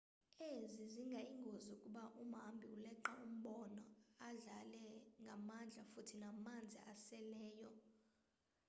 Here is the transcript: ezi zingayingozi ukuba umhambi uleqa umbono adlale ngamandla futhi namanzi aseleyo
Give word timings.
ezi 0.51 0.81
zingayingozi 0.93 1.67
ukuba 1.75 2.03
umhambi 2.21 2.65
uleqa 2.75 3.11
umbono 3.25 3.81
adlale 4.27 4.79
ngamandla 5.23 5.83
futhi 5.91 6.15
namanzi 6.21 6.77
aseleyo 6.91 7.69